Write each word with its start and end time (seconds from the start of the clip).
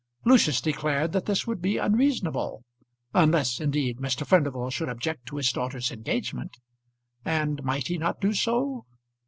Lucius 0.25 0.61
declared 0.61 1.11
that 1.11 1.27
this 1.27 1.45
would 1.45 1.61
be 1.61 1.77
unreasonable, 1.77 2.63
unless 3.13 3.59
indeed 3.59 3.99
Mr. 3.99 4.25
Furnival 4.25 4.71
should 4.71 4.89
object 4.89 5.27
to 5.27 5.35
his 5.37 5.51
daughter's 5.51 5.91
engagement. 5.91 6.57
And 7.23 7.61
might 7.63 7.85
he 7.85 7.99
not 7.99 8.19
do 8.19 8.33
so? 8.33 8.87